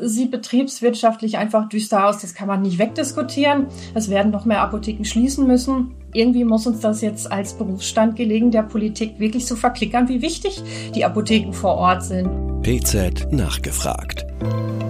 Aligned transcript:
sieht 0.00 0.30
betriebswirtschaftlich 0.30 1.38
einfach 1.38 1.68
düster 1.68 2.06
aus. 2.06 2.18
Das 2.18 2.34
kann 2.34 2.48
man 2.48 2.62
nicht 2.62 2.78
wegdiskutieren. 2.78 3.66
Es 3.94 4.10
werden 4.10 4.32
noch 4.32 4.44
mehr 4.44 4.62
Apotheken 4.62 5.04
schließen 5.04 5.46
müssen. 5.46 5.94
Irgendwie 6.12 6.44
muss 6.44 6.66
uns 6.66 6.80
das 6.80 7.00
jetzt 7.00 7.30
als 7.30 7.54
Berufsstand 7.54 8.16
gelegen, 8.16 8.50
der 8.50 8.62
Politik 8.62 9.20
wirklich 9.20 9.46
so 9.46 9.54
verklickern, 9.54 10.08
wie 10.08 10.22
wichtig 10.22 10.62
die 10.94 11.04
Apotheken 11.04 11.52
vor 11.52 11.76
Ort 11.76 12.02
sind. 12.02 12.28
PZ 12.62 13.32
nachgefragt. 13.32 14.26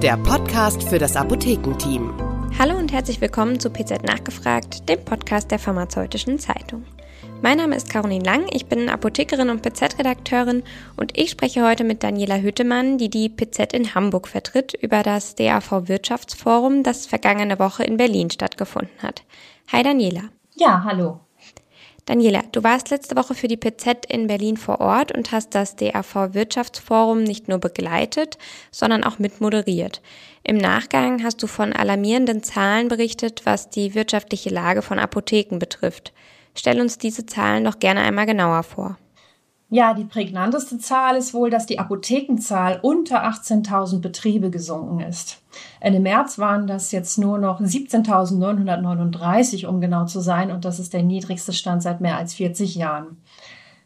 Der 0.03 0.17
Podcast 0.17 0.83
für 0.83 0.99
das 0.99 1.17
Apothekenteam. 1.17 2.11
Hallo 2.59 2.77
und 2.77 2.93
herzlich 2.93 3.21
willkommen 3.21 3.61
zu 3.61 3.71
PZ 3.71 4.03
Nachgefragt, 4.03 4.89
dem 4.89 5.05
Podcast 5.05 5.51
der 5.51 5.59
Pharmazeutischen 5.59 6.39
Zeitung. 6.39 6.85
Mein 7.43 7.59
Name 7.59 7.77
ist 7.77 7.91
Caroline 7.91 8.25
Lang, 8.25 8.47
ich 8.53 8.67
bin 8.67 8.89
Apothekerin 8.89 9.51
und 9.51 9.63
PZ-Redakteurin 9.63 10.63
und 10.97 11.17
ich 11.19 11.31
spreche 11.31 11.67
heute 11.67 11.85
mit 11.85 12.03
Daniela 12.03 12.37
Hüttemann, 12.37 12.99
die 12.99 13.09
die 13.09 13.29
PZ 13.29 13.73
in 13.73 13.95
Hamburg 13.95 14.29
vertritt, 14.29 14.75
über 14.75 15.03
das 15.03 15.35
DAV 15.35 15.89
Wirtschaftsforum, 15.89 16.83
das 16.83 17.07
vergangene 17.07 17.59
Woche 17.59 17.85
in 17.85 17.97
Berlin 17.97 18.31
stattgefunden 18.31 19.03
hat. 19.03 19.23
Hi 19.73 19.83
Daniela. 19.83 20.25
Ja, 20.55 20.83
hallo. 20.85 21.21
Daniela, 22.07 22.43
du 22.53 22.63
warst 22.63 22.91
letzte 22.91 23.17
Woche 23.17 23.35
für 23.35 23.49
die 23.49 23.57
PZ 23.57 24.05
in 24.09 24.27
Berlin 24.27 24.57
vor 24.57 24.81
Ort 24.81 25.17
und 25.17 25.33
hast 25.33 25.55
das 25.55 25.77
DAV 25.77 26.35
Wirtschaftsforum 26.35 27.23
nicht 27.23 27.49
nur 27.49 27.59
begleitet, 27.59 28.37
sondern 28.71 29.05
auch 29.05 29.19
mitmoderiert. 29.19 30.03
Im 30.43 30.57
Nachgang 30.57 31.23
hast 31.23 31.43
du 31.43 31.47
von 31.47 31.73
alarmierenden 31.73 32.43
Zahlen 32.43 32.89
berichtet, 32.89 33.43
was 33.45 33.71
die 33.71 33.95
wirtschaftliche 33.95 34.51
Lage 34.51 34.83
von 34.83 34.99
Apotheken 34.99 35.59
betrifft. 35.59 36.13
Stell 36.61 36.79
uns 36.79 36.99
diese 36.99 37.25
Zahlen 37.25 37.65
doch 37.65 37.79
gerne 37.79 38.03
einmal 38.03 38.27
genauer 38.27 38.63
vor. 38.65 38.99
Ja, 39.71 39.95
die 39.95 40.05
prägnanteste 40.05 40.77
Zahl 40.77 41.17
ist 41.17 41.33
wohl, 41.33 41.49
dass 41.49 41.65
die 41.65 41.79
Apothekenzahl 41.79 42.81
unter 42.83 43.25
18.000 43.25 44.03
Betriebe 44.03 44.51
gesunken 44.51 45.01
ist. 45.01 45.41
Ende 45.81 46.01
März 46.01 46.39
waren 46.39 46.67
das 46.67 46.93
jetzt 46.93 47.17
nur 47.17 47.39
noch 47.39 47.63
17.939, 47.63 49.69
um 49.69 49.81
genau 49.81 50.05
zu 50.05 50.21
sein, 50.21 50.51
und 50.51 50.67
das 50.67 50.79
ist 50.79 50.93
der 50.93 51.03
niedrigste 51.03 51.55
Stand 51.55 51.83
seit 51.83 52.03
mehr 52.03 52.19
als 52.19 52.35
40 52.35 52.75
Jahren. 52.75 53.17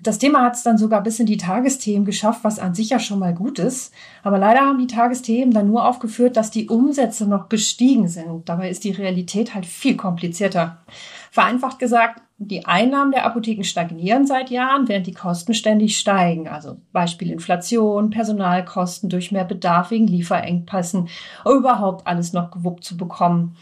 Das 0.00 0.18
Thema 0.18 0.42
hat 0.42 0.56
es 0.56 0.64
dann 0.64 0.76
sogar 0.76 1.00
bis 1.02 1.20
in 1.20 1.26
die 1.26 1.36
Tagesthemen 1.36 2.04
geschafft, 2.04 2.40
was 2.42 2.58
an 2.58 2.74
sich 2.74 2.90
ja 2.90 2.98
schon 2.98 3.20
mal 3.20 3.34
gut 3.34 3.60
ist. 3.60 3.94
Aber 4.24 4.38
leider 4.38 4.62
haben 4.62 4.78
die 4.78 4.88
Tagesthemen 4.88 5.54
dann 5.54 5.68
nur 5.68 5.88
aufgeführt, 5.88 6.36
dass 6.36 6.50
die 6.50 6.68
Umsätze 6.68 7.26
noch 7.26 7.48
gestiegen 7.48 8.08
sind. 8.08 8.48
Dabei 8.48 8.68
ist 8.68 8.82
die 8.82 8.90
Realität 8.90 9.54
halt 9.54 9.64
viel 9.64 9.96
komplizierter. 9.96 10.78
Vereinfacht 11.30 11.78
gesagt, 11.78 12.20
die 12.38 12.66
Einnahmen 12.66 13.12
der 13.12 13.24
Apotheken 13.24 13.64
stagnieren 13.64 14.26
seit 14.26 14.50
Jahren, 14.50 14.88
während 14.88 15.06
die 15.06 15.14
Kosten 15.14 15.54
ständig 15.54 15.98
steigen. 15.98 16.48
Also 16.48 16.76
Beispiel 16.92 17.30
Inflation, 17.30 18.10
Personalkosten 18.10 19.08
durch 19.08 19.30
mehr 19.30 19.44
Bedarf 19.44 19.90
wegen 19.90 20.06
Lieferengpässen, 20.06 21.08
überhaupt 21.44 22.06
alles 22.06 22.32
noch 22.32 22.50
gewuppt 22.50 22.84
zu 22.84 22.96
bekommen. 22.96 23.56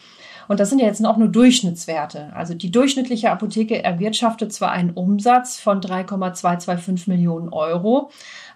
Und 0.49 0.59
das 0.59 0.71
sind 0.71 0.81
ja 0.81 0.87
jetzt 0.87 1.01
noch 1.01 1.17
nur 1.17 1.29
Durchschnittswerte. 1.29 2.33
Also 2.35 2.55
die 2.55 2.71
durchschnittliche 2.71 3.31
Apotheke 3.31 3.83
erwirtschaftet 3.83 4.53
zwar 4.53 4.73
einen 4.73 4.91
Umsatz 4.91 5.61
von 5.61 5.81
3,225 5.81 7.09
Millionen 7.09 7.49
Euro, 7.51 8.11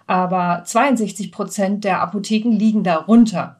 aber 0.05 0.63
62 0.65 1.31
Prozent 1.31 1.83
der 1.83 2.01
Apotheken 2.01 2.51
liegen 2.51 2.83
darunter. 2.83 3.57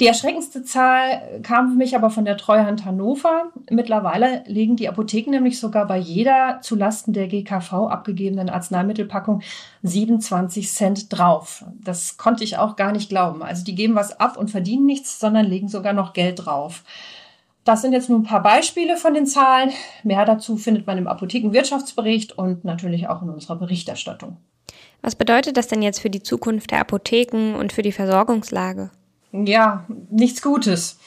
Die 0.00 0.06
erschreckendste 0.06 0.64
Zahl 0.64 1.40
kam 1.42 1.72
für 1.72 1.76
mich 1.76 1.94
aber 1.94 2.08
von 2.08 2.24
der 2.24 2.38
Treuhand 2.38 2.86
Hannover. 2.86 3.52
Mittlerweile 3.68 4.42
liegen 4.46 4.76
die 4.76 4.88
Apotheken 4.88 5.30
nämlich 5.30 5.60
sogar 5.60 5.86
bei 5.86 5.98
jeder 5.98 6.60
zulasten 6.62 7.12
der 7.12 7.28
GKV 7.28 7.72
abgegebenen 7.88 8.48
Arzneimittelpackung 8.48 9.42
27 9.82 10.72
Cent 10.72 11.12
drauf. 11.12 11.66
Das 11.84 12.16
konnte 12.16 12.44
ich 12.44 12.56
auch 12.56 12.76
gar 12.76 12.92
nicht 12.92 13.10
glauben. 13.10 13.42
Also 13.42 13.62
die 13.62 13.74
geben 13.74 13.94
was 13.94 14.18
ab 14.18 14.38
und 14.38 14.50
verdienen 14.50 14.86
nichts, 14.86 15.20
sondern 15.20 15.44
legen 15.44 15.68
sogar 15.68 15.92
noch 15.92 16.14
Geld 16.14 16.46
drauf. 16.46 16.82
Das 17.64 17.82
sind 17.82 17.92
jetzt 17.92 18.08
nur 18.08 18.20
ein 18.20 18.24
paar 18.24 18.42
Beispiele 18.42 18.96
von 18.96 19.12
den 19.12 19.26
Zahlen. 19.26 19.70
Mehr 20.02 20.24
dazu 20.24 20.56
findet 20.56 20.86
man 20.86 20.96
im 20.96 21.08
Apothekenwirtschaftsbericht 21.08 22.38
und 22.38 22.64
natürlich 22.64 23.08
auch 23.08 23.20
in 23.20 23.28
unserer 23.28 23.56
Berichterstattung. 23.56 24.38
Was 25.02 25.14
bedeutet 25.14 25.58
das 25.58 25.68
denn 25.68 25.82
jetzt 25.82 26.00
für 26.00 26.08
die 26.08 26.22
Zukunft 26.22 26.70
der 26.70 26.80
Apotheken 26.80 27.54
und 27.58 27.74
für 27.74 27.82
die 27.82 27.92
Versorgungslage? 27.92 28.90
Ja, 29.32 29.86
nichts 30.10 30.42
Gutes. 30.42 30.98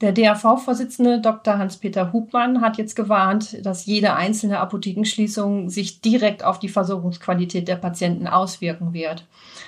Der 0.00 0.12
DAV-Vorsitzende 0.12 1.20
Dr. 1.20 1.58
Hans-Peter 1.58 2.12
Hubmann 2.12 2.60
hat 2.60 2.76
jetzt 2.76 2.96
gewarnt, 2.96 3.64
dass 3.64 3.86
jede 3.86 4.14
einzelne 4.14 4.58
Apothekenschließung 4.58 5.70
sich 5.70 6.00
direkt 6.00 6.42
auf 6.42 6.58
die 6.58 6.68
Versorgungsqualität 6.68 7.68
der 7.68 7.76
Patienten 7.76 8.26
auswirken 8.26 8.92
wird. 8.92 9.24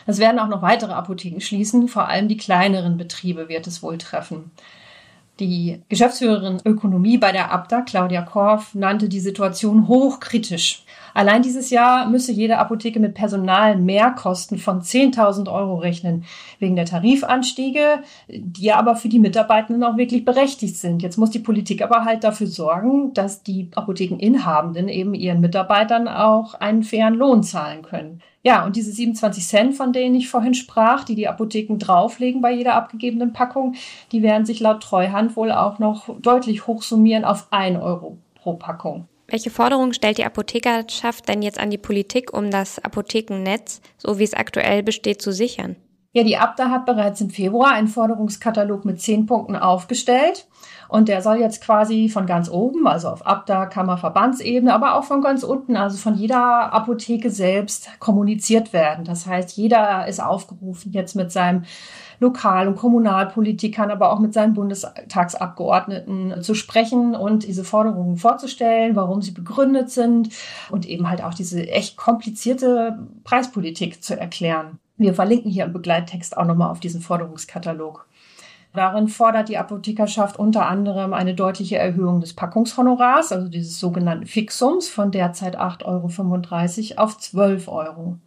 Es 0.06 0.18
werden 0.18 0.40
auch 0.40 0.48
noch 0.48 0.60
weitere 0.60 0.92
Apotheken 0.92 1.40
schließen, 1.40 1.86
vor 1.86 2.08
allem 2.08 2.26
die 2.26 2.36
kleineren 2.36 2.96
Betriebe 2.96 3.48
wird 3.48 3.68
es 3.68 3.80
wohl 3.80 3.96
treffen. 3.96 4.50
Die 5.40 5.82
Geschäftsführerin 5.88 6.60
Ökonomie 6.64 7.18
bei 7.18 7.32
der 7.32 7.50
Abda, 7.50 7.80
Claudia 7.80 8.22
Korf, 8.22 8.72
nannte 8.74 9.08
die 9.08 9.18
Situation 9.18 9.88
hochkritisch. 9.88 10.84
Allein 11.12 11.42
dieses 11.42 11.70
Jahr 11.70 12.08
müsse 12.08 12.30
jede 12.30 12.58
Apotheke 12.58 13.00
mit 13.00 13.14
Personalmehrkosten 13.14 14.58
von 14.58 14.80
10.000 14.80 15.52
Euro 15.52 15.76
rechnen, 15.76 16.24
wegen 16.60 16.76
der 16.76 16.86
Tarifanstiege, 16.86 18.04
die 18.28 18.72
aber 18.72 18.94
für 18.94 19.08
die 19.08 19.18
Mitarbeitenden 19.18 19.82
auch 19.82 19.96
wirklich 19.96 20.24
berechtigt 20.24 20.76
sind. 20.76 21.02
Jetzt 21.02 21.18
muss 21.18 21.30
die 21.30 21.40
Politik 21.40 21.82
aber 21.82 22.04
halt 22.04 22.22
dafür 22.22 22.46
sorgen, 22.46 23.12
dass 23.12 23.42
die 23.42 23.70
Apothekeninhabenden 23.74 24.88
eben 24.88 25.14
ihren 25.14 25.40
Mitarbeitern 25.40 26.06
auch 26.06 26.54
einen 26.54 26.84
fairen 26.84 27.14
Lohn 27.14 27.42
zahlen 27.42 27.82
können. 27.82 28.20
Ja, 28.46 28.66
und 28.66 28.76
diese 28.76 28.92
27 28.92 29.46
Cent, 29.46 29.74
von 29.74 29.94
denen 29.94 30.14
ich 30.14 30.28
vorhin 30.28 30.52
sprach, 30.52 31.04
die 31.04 31.14
die 31.14 31.28
Apotheken 31.28 31.78
drauflegen 31.78 32.42
bei 32.42 32.52
jeder 32.52 32.74
abgegebenen 32.74 33.32
Packung, 33.32 33.74
die 34.12 34.22
werden 34.22 34.44
sich 34.44 34.60
laut 34.60 34.82
Treuhand 34.82 35.34
wohl 35.34 35.50
auch 35.50 35.78
noch 35.78 36.20
deutlich 36.20 36.66
hochsummieren 36.66 37.24
auf 37.24 37.46
1 37.50 37.80
Euro 37.80 38.18
pro 38.34 38.54
Packung. 38.54 39.08
Welche 39.28 39.48
Forderungen 39.48 39.94
stellt 39.94 40.18
die 40.18 40.26
Apothekerschaft 40.26 41.26
denn 41.26 41.40
jetzt 41.40 41.58
an 41.58 41.70
die 41.70 41.78
Politik, 41.78 42.36
um 42.36 42.50
das 42.50 42.78
Apothekennetz, 42.78 43.80
so 43.96 44.18
wie 44.18 44.24
es 44.24 44.34
aktuell 44.34 44.82
besteht, 44.82 45.22
zu 45.22 45.32
sichern? 45.32 45.76
Ja, 46.16 46.22
die 46.22 46.36
Abda 46.36 46.70
hat 46.70 46.86
bereits 46.86 47.20
im 47.20 47.28
Februar 47.28 47.72
einen 47.72 47.88
Forderungskatalog 47.88 48.84
mit 48.84 49.00
zehn 49.00 49.26
Punkten 49.26 49.56
aufgestellt. 49.56 50.46
Und 50.88 51.08
der 51.08 51.22
soll 51.22 51.38
jetzt 51.38 51.60
quasi 51.60 52.08
von 52.08 52.24
ganz 52.24 52.48
oben, 52.48 52.86
also 52.86 53.08
auf 53.08 53.26
Abda, 53.26 53.66
Kammer, 53.66 53.96
Verbandsebene, 53.96 54.72
aber 54.72 54.94
auch 54.94 55.02
von 55.02 55.22
ganz 55.22 55.42
unten, 55.42 55.76
also 55.76 55.96
von 55.96 56.14
jeder 56.14 56.72
Apotheke 56.72 57.30
selbst 57.30 57.88
kommuniziert 57.98 58.72
werden. 58.72 59.04
Das 59.04 59.26
heißt, 59.26 59.56
jeder 59.56 60.06
ist 60.06 60.22
aufgerufen, 60.22 60.92
jetzt 60.92 61.16
mit 61.16 61.32
seinem 61.32 61.64
Lokal- 62.20 62.68
und 62.68 62.76
Kommunalpolitikern, 62.76 63.90
aber 63.90 64.12
auch 64.12 64.20
mit 64.20 64.32
seinen 64.34 64.54
Bundestagsabgeordneten 64.54 66.42
zu 66.42 66.54
sprechen 66.54 67.16
und 67.16 67.44
diese 67.44 67.64
Forderungen 67.64 68.18
vorzustellen, 68.18 68.94
warum 68.94 69.20
sie 69.20 69.32
begründet 69.32 69.90
sind 69.90 70.28
und 70.70 70.86
eben 70.86 71.10
halt 71.10 71.24
auch 71.24 71.34
diese 71.34 71.68
echt 71.68 71.96
komplizierte 71.96 73.00
Preispolitik 73.24 74.00
zu 74.04 74.16
erklären. 74.16 74.78
Wir 74.96 75.14
verlinken 75.14 75.50
hier 75.50 75.64
im 75.64 75.72
Begleittext 75.72 76.36
auch 76.36 76.44
nochmal 76.44 76.70
auf 76.70 76.80
diesen 76.80 77.00
Forderungskatalog. 77.00 78.06
Darin 78.74 79.08
fordert 79.08 79.48
die 79.48 79.58
Apothekerschaft 79.58 80.36
unter 80.36 80.66
anderem 80.66 81.12
eine 81.12 81.34
deutliche 81.34 81.78
Erhöhung 81.78 82.20
des 82.20 82.34
Packungshonorars, 82.34 83.30
also 83.30 83.48
dieses 83.48 83.78
sogenannten 83.78 84.26
Fixums 84.26 84.88
von 84.88 85.12
derzeit 85.12 85.58
8,35 85.58 86.92
Euro 86.92 87.02
auf 87.02 87.18
12 87.18 87.68
Euro. 87.68 88.18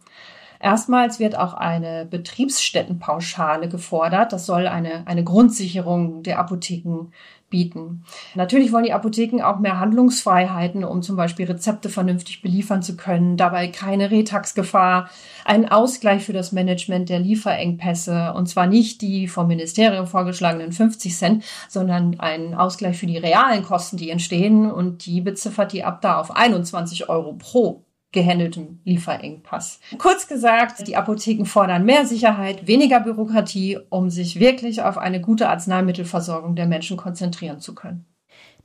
Erstmals 0.60 1.20
wird 1.20 1.38
auch 1.38 1.54
eine 1.54 2.04
Betriebsstättenpauschale 2.06 3.68
gefordert. 3.68 4.32
Das 4.32 4.46
soll 4.46 4.66
eine, 4.66 5.06
eine 5.06 5.22
Grundsicherung 5.22 6.22
der 6.22 6.38
Apotheken 6.38 7.10
bieten. 7.50 8.04
Natürlich 8.34 8.72
wollen 8.72 8.84
die 8.84 8.92
Apotheken 8.92 9.42
auch 9.42 9.58
mehr 9.58 9.80
Handlungsfreiheiten, 9.80 10.84
um 10.84 11.02
zum 11.02 11.16
Beispiel 11.16 11.46
Rezepte 11.46 11.88
vernünftig 11.88 12.42
beliefern 12.42 12.82
zu 12.82 12.96
können, 12.96 13.36
dabei 13.36 13.68
keine 13.68 14.10
Retaxgefahr, 14.10 15.10
einen 15.44 15.68
Ausgleich 15.68 16.24
für 16.24 16.32
das 16.32 16.52
Management 16.52 17.08
der 17.08 17.20
Lieferengpässe. 17.20 18.32
Und 18.34 18.48
zwar 18.48 18.66
nicht 18.66 19.00
die 19.00 19.28
vom 19.28 19.48
Ministerium 19.48 20.06
vorgeschlagenen 20.06 20.72
50 20.72 21.16
Cent, 21.16 21.44
sondern 21.68 22.20
einen 22.20 22.54
Ausgleich 22.54 22.98
für 22.98 23.06
die 23.06 23.18
realen 23.18 23.62
Kosten, 23.62 23.96
die 23.96 24.10
entstehen. 24.10 24.70
Und 24.70 25.06
die 25.06 25.20
beziffert 25.20 25.72
die 25.72 25.84
ab 25.84 26.02
da 26.02 26.20
auf 26.20 26.34
21 26.34 27.08
Euro 27.08 27.32
pro 27.32 27.84
gehandeltem 28.12 28.80
Lieferengpass. 28.84 29.80
Kurz 29.98 30.28
gesagt, 30.28 30.86
die 30.88 30.96
Apotheken 30.96 31.44
fordern 31.44 31.84
mehr 31.84 32.06
Sicherheit, 32.06 32.66
weniger 32.66 33.00
Bürokratie, 33.00 33.78
um 33.90 34.10
sich 34.10 34.40
wirklich 34.40 34.82
auf 34.82 34.96
eine 34.96 35.20
gute 35.20 35.48
Arzneimittelversorgung 35.48 36.56
der 36.56 36.66
Menschen 36.66 36.96
konzentrieren 36.96 37.60
zu 37.60 37.74
können. 37.74 38.06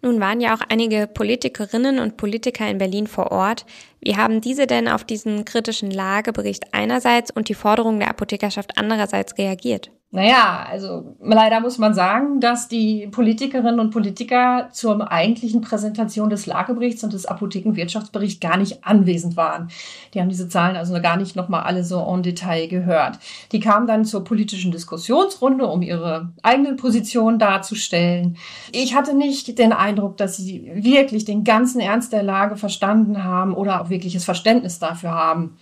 Nun 0.01 0.19
waren 0.19 0.41
ja 0.41 0.53
auch 0.53 0.61
einige 0.67 1.07
Politikerinnen 1.07 1.99
und 1.99 2.17
Politiker 2.17 2.69
in 2.69 2.77
Berlin 2.77 3.07
vor 3.07 3.31
Ort. 3.31 3.65
Wie 4.01 4.17
haben 4.17 4.41
diese 4.41 4.67
denn 4.67 4.89
auf 4.89 5.05
diesen 5.05 5.45
kritischen 5.45 5.91
Lagebericht 5.91 6.73
einerseits 6.73 7.31
und 7.31 7.47
die 7.47 7.53
Forderungen 7.53 7.99
der 7.99 8.09
Apothekerschaft 8.09 8.77
andererseits 8.77 9.37
reagiert? 9.37 9.91
Naja, 10.15 10.68
also 10.69 11.15
leider 11.24 11.60
muss 11.60 11.80
man 11.80 11.95
sagen, 11.95 12.39
dass 12.39 12.68
die 12.68 13.07
Politikerinnen 13.07 13.80
und 13.80 13.89
Politiker 13.89 14.69
zur 14.71 15.12
eigentlichen 15.12 15.62
Präsentation 15.62 16.30
des 16.30 16.45
Lageberichts 16.45 17.04
und 17.04 17.13
des 17.13 17.25
Apothekenwirtschaftsberichts 17.25 18.39
gar 18.39 18.57
nicht 18.57 18.86
anwesend 18.86 19.38
waren. 19.38 19.69
Die 20.13 20.21
haben 20.21 20.30
diese 20.30 20.48
Zahlen 20.48 20.75
also 20.75 20.94
gar 21.01 21.18
nicht 21.18 21.36
nochmal 21.36 21.63
alle 21.63 21.83
so 21.83 22.00
en 22.00 22.21
Detail 22.21 22.68
gehört. 22.68 23.18
Die 23.54 23.60
kamen 23.60 23.88
dann 23.88 24.06
zur 24.06 24.24
politischen 24.24 24.71
Diskussionsrunde, 24.71 25.65
um 25.65 25.81
ihre 25.81 26.31
eigenen 26.44 26.75
Positionen 26.75 27.39
darzustellen. 27.39 28.38
Ich 28.71 28.94
hatte 28.94 29.15
nicht 29.15 29.57
den 29.57 29.74
Eindruck, 29.74 30.18
dass 30.18 30.38
sie 30.38 30.69
wirklich 30.75 31.25
den 31.25 31.44
ganzen 31.44 31.81
Ernst 31.81 32.13
der 32.13 32.21
Lage 32.21 32.56
verstanden 32.56 33.24
haben 33.24 33.56
oder 33.56 33.81
auch 33.81 33.89
wirkliches 33.89 34.25
Verständnis 34.25 34.77
dafür 34.77 35.10
haben. 35.10 35.57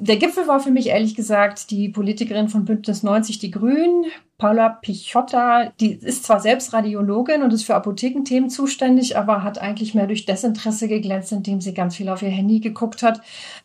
Der 0.00 0.16
Gipfel 0.16 0.48
war 0.48 0.58
für 0.58 0.72
mich 0.72 0.88
ehrlich 0.88 1.14
gesagt 1.14 1.70
die 1.70 1.88
Politikerin 1.88 2.48
von 2.48 2.64
Bündnis 2.64 3.04
90 3.04 3.38
Die 3.38 3.52
Grünen, 3.52 3.93
Paula 4.38 4.68
Pichotta, 4.68 5.72
die 5.80 5.92
ist 5.92 6.24
zwar 6.24 6.40
selbst 6.40 6.72
Radiologin 6.72 7.42
und 7.42 7.52
ist 7.52 7.64
für 7.64 7.74
Apothekenthemen 7.74 8.50
zuständig, 8.50 9.16
aber 9.16 9.42
hat 9.42 9.58
eigentlich 9.58 9.94
mehr 9.94 10.06
durch 10.06 10.26
Desinteresse 10.26 10.88
geglänzt, 10.88 11.32
indem 11.32 11.60
sie 11.60 11.72
ganz 11.72 11.96
viel 11.96 12.08
auf 12.08 12.22
ihr 12.22 12.30
Handy 12.30 12.60
geguckt 12.60 13.02
hat 13.02 13.20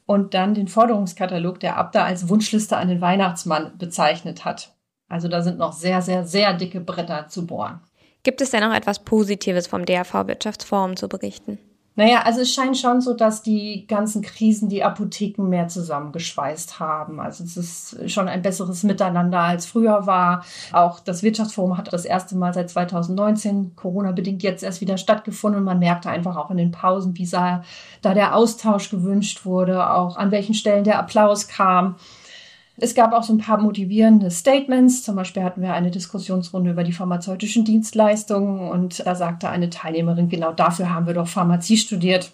und 0.06 0.34
dann 0.34 0.54
den 0.54 0.68
Forderungskatalog 0.68 1.60
der 1.60 1.78
Abda 1.78 2.04
als 2.04 2.30
Wunschliste 2.30 2.78
an 2.78 2.88
den 2.88 3.02
Weihnachtsmann 3.02 3.78
bezeichnet 3.78 4.46
hat. 4.46 4.76
Also 5.10 5.28
da 5.28 5.42
sind 5.42 5.58
noch 5.58 5.74
sehr, 5.74 6.02
sehr, 6.02 6.26
sehr 6.26 6.54
dicke 6.54 6.80
Bretter 6.80 7.28
zu 7.28 7.48
bohren. 7.48 7.82
Gibt 8.24 8.42
es 8.42 8.52
denn 8.52 8.62
noch 8.62 8.76
etwas 8.76 9.00
Positives 9.00 9.68
vom 9.68 9.86
DAV 9.86 10.28
Wirtschaftsforum 10.28 10.96
zu 10.96 11.08
berichten? 11.08 11.58
Naja, 12.00 12.22
also 12.22 12.40
es 12.40 12.54
scheint 12.54 12.78
schon 12.78 13.02
so, 13.02 13.14
dass 13.14 13.42
die 13.42 13.86
ganzen 13.86 14.22
Krisen 14.22 14.70
die 14.70 14.86
Apotheken 14.86 15.50
mehr 15.50 15.68
zusammengeschweißt 15.68 16.80
haben. 16.80 17.20
Also 17.20 17.44
es 17.44 17.58
ist 17.58 18.10
schon 18.10 18.30
ein 18.30 18.42
besseres 18.42 18.84
Miteinander 18.84 19.42
als 19.42 19.66
früher 19.66 20.08
war. 20.08 20.46
Auch 20.72 21.02
das 21.02 21.24
Wirtschaftsforum 21.24 21.76
hat 21.76 21.92
das 21.92 22.06
erste 22.06 22.38
Mal 22.38 22.54
seit 22.54 22.70
2019, 22.70 23.76
Corona-bedingt 23.76 24.44
jetzt 24.44 24.64
erst 24.64 24.80
wieder 24.80 24.98
stattgefunden. 24.98 25.60
Und 25.60 25.66
man 25.66 25.80
merkte 25.80 26.10
einfach 26.10 26.38
auch 26.38 26.52
in 26.52 26.58
den 26.58 26.72
Pausen, 26.72 27.18
wie 27.18 27.28
da 27.30 27.64
der 28.02 28.34
Austausch 28.34 28.90
gewünscht 28.90 29.44
wurde, 29.44 29.92
auch 29.92 30.16
an 30.16 30.32
welchen 30.32 30.54
Stellen 30.54 30.86
der 30.86 31.00
Applaus 31.00 31.50
kam. 31.50 31.98
Es 32.82 32.96
gab 32.96 33.14
auch 33.14 33.24
so 33.24 33.34
ein 33.34 33.40
paar 33.40 33.60
motivierende 33.60 34.32
Statements. 34.32 35.04
Zum 35.04 35.16
Beispiel 35.16 35.44
hatten 35.44 35.62
wir 35.62 35.74
eine 35.74 35.92
Diskussionsrunde 35.92 36.72
über 36.72 36.84
die 36.84 36.94
pharmazeutischen 36.94 37.66
Dienstleistungen 37.66 38.70
und 38.70 39.06
da 39.06 39.16
sagte 39.16 39.50
eine 39.50 39.70
Teilnehmerin, 39.70 40.30
genau 40.30 40.54
dafür 40.54 40.94
haben 40.94 41.08
wir 41.08 41.14
doch 41.14 41.28
Pharmazie 41.28 41.78
studiert. 41.78 42.32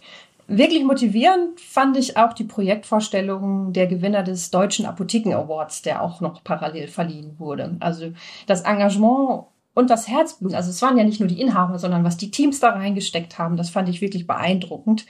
Wirklich 0.48 0.84
motivierend 0.84 1.60
fand 1.60 1.98
ich 1.98 2.18
auch 2.18 2.34
die 2.34 2.44
Projektvorstellung 2.44 3.74
der 3.74 3.88
Gewinner 3.88 4.22
des 4.22 4.52
Deutschen 4.52 4.86
Apotheken 4.86 5.34
Awards, 5.34 5.82
der 5.82 6.04
auch 6.04 6.22
noch 6.22 6.44
parallel 6.44 6.88
verliehen 6.88 7.36
wurde. 7.40 7.76
Also 7.80 8.12
das 8.46 8.62
Engagement 8.62 9.46
und 9.74 9.90
das 9.90 10.08
Herzblut, 10.08 10.54
also 10.54 10.70
es 10.70 10.82
waren 10.84 10.98
ja 10.98 11.04
nicht 11.04 11.20
nur 11.20 11.28
die 11.28 11.42
Inhaber, 11.42 11.80
sondern 11.80 12.04
was 12.04 12.18
die 12.18 12.30
Teams 12.30 12.60
da 12.60 12.70
reingesteckt 12.70 13.40
haben, 13.40 13.58
das 13.58 13.72
fand 13.72 13.90
ich 13.90 14.02
wirklich 14.02 14.28
beeindruckend. 14.28 15.08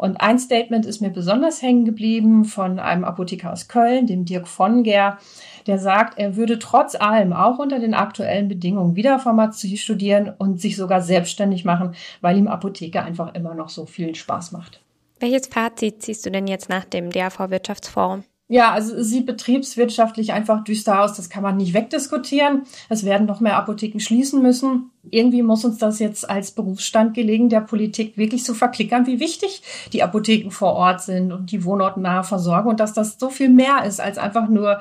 Und 0.00 0.22
ein 0.22 0.38
Statement 0.38 0.86
ist 0.86 1.02
mir 1.02 1.10
besonders 1.10 1.60
hängen 1.60 1.84
geblieben 1.84 2.46
von 2.46 2.78
einem 2.78 3.04
Apotheker 3.04 3.52
aus 3.52 3.68
Köln, 3.68 4.06
dem 4.06 4.24
Dirk 4.24 4.48
von 4.48 4.82
Ger, 4.82 5.18
der 5.66 5.78
sagt, 5.78 6.18
er 6.18 6.36
würde 6.36 6.58
trotz 6.58 6.94
allem 6.94 7.34
auch 7.34 7.58
unter 7.58 7.78
den 7.78 7.92
aktuellen 7.92 8.48
Bedingungen 8.48 8.96
wieder 8.96 9.18
Pharmazie 9.18 9.76
studieren 9.76 10.32
und 10.38 10.58
sich 10.58 10.76
sogar 10.76 11.02
selbstständig 11.02 11.66
machen, 11.66 11.94
weil 12.22 12.38
ihm 12.38 12.48
Apotheke 12.48 13.02
einfach 13.02 13.34
immer 13.34 13.52
noch 13.52 13.68
so 13.68 13.84
viel 13.84 14.14
Spaß 14.14 14.52
macht. 14.52 14.80
Welches 15.18 15.48
Fazit 15.48 16.00
ziehst 16.00 16.24
du 16.24 16.30
denn 16.30 16.46
jetzt 16.46 16.70
nach 16.70 16.86
dem 16.86 17.10
DAV 17.10 17.50
Wirtschaftsforum? 17.50 18.24
Ja, 18.52 18.72
also 18.72 18.96
es 18.96 19.08
sieht 19.08 19.26
betriebswirtschaftlich 19.26 20.32
einfach 20.32 20.64
düster 20.64 21.02
aus. 21.02 21.14
Das 21.14 21.30
kann 21.30 21.44
man 21.44 21.56
nicht 21.56 21.72
wegdiskutieren. 21.72 22.62
Es 22.88 23.04
werden 23.04 23.28
noch 23.28 23.38
mehr 23.38 23.56
Apotheken 23.56 24.00
schließen 24.00 24.42
müssen. 24.42 24.90
Irgendwie 25.08 25.42
muss 25.42 25.64
uns 25.64 25.78
das 25.78 25.98
jetzt 25.98 26.28
als 26.28 26.50
Berufsstand 26.50 27.14
gelegen, 27.14 27.48
der 27.48 27.62
Politik 27.62 28.18
wirklich 28.18 28.44
so 28.44 28.52
verklickern, 28.52 29.06
wie 29.06 29.18
wichtig 29.18 29.62
die 29.92 30.02
Apotheken 30.02 30.50
vor 30.50 30.74
Ort 30.74 31.00
sind 31.00 31.32
und 31.32 31.50
die 31.52 31.64
wohnortnahe 31.64 32.22
Versorgung 32.22 32.72
und 32.72 32.80
dass 32.80 32.92
das 32.92 33.18
so 33.18 33.30
viel 33.30 33.48
mehr 33.48 33.84
ist 33.84 34.00
als 34.00 34.18
einfach 34.18 34.48
nur 34.48 34.80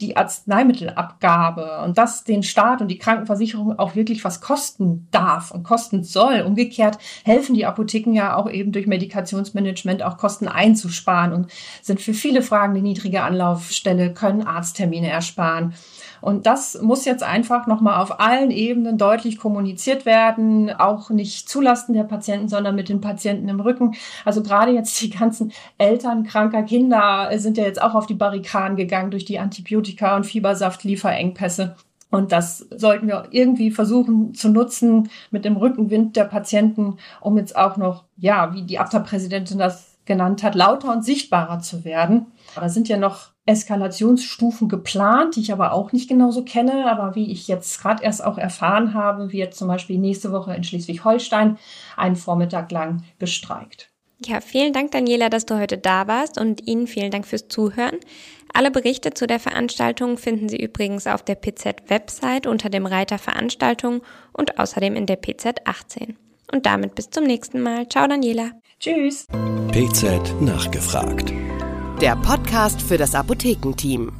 die 0.00 0.16
Arzneimittelabgabe 0.16 1.82
und 1.84 1.98
dass 1.98 2.24
den 2.24 2.42
Staat 2.42 2.80
und 2.80 2.88
die 2.88 2.98
Krankenversicherung 2.98 3.78
auch 3.78 3.94
wirklich 3.94 4.24
was 4.24 4.40
kosten 4.40 5.08
darf 5.10 5.50
und 5.50 5.64
kosten 5.64 6.04
soll. 6.04 6.42
Umgekehrt 6.42 6.98
helfen 7.24 7.54
die 7.54 7.66
Apotheken 7.66 8.12
ja 8.14 8.36
auch 8.36 8.48
eben 8.48 8.72
durch 8.72 8.86
Medikationsmanagement 8.86 10.02
auch 10.02 10.16
Kosten 10.16 10.48
einzusparen 10.48 11.32
und 11.32 11.50
sind 11.82 12.00
für 12.00 12.14
viele 12.14 12.42
Fragen 12.42 12.74
die 12.74 12.82
niedrige 12.82 13.22
Anlaufstelle, 13.22 14.14
können 14.14 14.46
Arzttermine 14.46 15.10
ersparen. 15.10 15.74
Und 16.20 16.46
das 16.46 16.80
muss 16.80 17.04
jetzt 17.04 17.22
einfach 17.22 17.66
nochmal 17.66 18.00
auf 18.02 18.20
allen 18.20 18.50
Ebenen 18.50 18.98
deutlich 18.98 19.38
kommuniziert 19.38 20.06
werden, 20.06 20.70
auch 20.70 21.10
nicht 21.10 21.48
zulasten 21.48 21.94
der 21.94 22.04
Patienten, 22.04 22.48
sondern 22.48 22.74
mit 22.74 22.88
den 22.88 23.00
Patienten 23.00 23.48
im 23.48 23.60
Rücken. 23.60 23.94
Also 24.24 24.42
gerade 24.42 24.72
jetzt 24.72 25.00
die 25.00 25.10
ganzen 25.10 25.52
Eltern 25.78 26.24
kranker 26.24 26.62
Kinder 26.62 27.30
sind 27.36 27.56
ja 27.56 27.64
jetzt 27.64 27.80
auch 27.80 27.94
auf 27.94 28.06
die 28.06 28.14
Barrikaden 28.14 28.76
gegangen 28.76 29.10
durch 29.10 29.24
die 29.24 29.38
Antibiotika- 29.38 30.16
und 30.16 30.24
Fiebersaftlieferengpässe. 30.24 31.76
Und 32.10 32.32
das 32.32 32.66
sollten 32.74 33.06
wir 33.06 33.28
irgendwie 33.30 33.70
versuchen 33.70 34.34
zu 34.34 34.48
nutzen 34.48 35.10
mit 35.30 35.44
dem 35.44 35.56
Rückenwind 35.56 36.16
der 36.16 36.24
Patienten, 36.24 36.96
um 37.20 37.36
jetzt 37.36 37.54
auch 37.54 37.76
noch, 37.76 38.04
ja, 38.16 38.54
wie 38.54 38.62
die 38.62 38.78
ABTA-Präsidentin 38.78 39.58
das 39.58 39.98
genannt 40.06 40.42
hat, 40.42 40.54
lauter 40.54 40.90
und 40.90 41.04
sichtbarer 41.04 41.60
zu 41.60 41.84
werden. 41.84 42.28
Da 42.54 42.70
sind 42.70 42.88
ja 42.88 42.96
noch 42.96 43.28
Eskalationsstufen 43.48 44.68
geplant, 44.68 45.36
die 45.36 45.40
ich 45.40 45.52
aber 45.52 45.72
auch 45.72 45.92
nicht 45.92 46.08
genauso 46.08 46.44
kenne. 46.44 46.90
Aber 46.90 47.14
wie 47.14 47.32
ich 47.32 47.48
jetzt 47.48 47.80
gerade 47.80 48.04
erst 48.04 48.22
auch 48.22 48.38
erfahren 48.38 48.94
habe, 48.94 49.32
wird 49.32 49.54
zum 49.54 49.68
Beispiel 49.68 49.98
nächste 49.98 50.32
Woche 50.32 50.54
in 50.54 50.64
Schleswig-Holstein 50.64 51.56
einen 51.96 52.16
Vormittag 52.16 52.70
lang 52.70 53.02
gestreikt. 53.18 53.90
Ja, 54.24 54.40
vielen 54.40 54.72
Dank, 54.72 54.90
Daniela, 54.90 55.28
dass 55.30 55.46
du 55.46 55.58
heute 55.58 55.78
da 55.78 56.08
warst 56.08 56.40
und 56.40 56.66
Ihnen 56.66 56.88
vielen 56.88 57.10
Dank 57.10 57.26
fürs 57.26 57.48
Zuhören. 57.48 57.96
Alle 58.52 58.70
Berichte 58.70 59.14
zu 59.14 59.26
der 59.26 59.38
Veranstaltung 59.38 60.18
finden 60.18 60.48
Sie 60.48 60.60
übrigens 60.60 61.06
auf 61.06 61.22
der 61.22 61.36
PZ-Website 61.36 62.46
unter 62.46 62.68
dem 62.68 62.84
Reiter 62.84 63.18
Veranstaltungen 63.18 64.02
und 64.32 64.58
außerdem 64.58 64.96
in 64.96 65.06
der 65.06 65.16
PZ 65.16 65.60
18. 65.64 66.16
Und 66.52 66.66
damit 66.66 66.94
bis 66.96 67.10
zum 67.10 67.24
nächsten 67.24 67.60
Mal. 67.60 67.88
Ciao, 67.88 68.06
Daniela. 68.08 68.50
Tschüss. 68.80 69.26
PZ 69.70 70.40
nachgefragt. 70.40 71.32
Der 72.00 72.14
Podcast 72.14 72.80
für 72.80 72.96
das 72.96 73.16
Apothekenteam. 73.16 74.12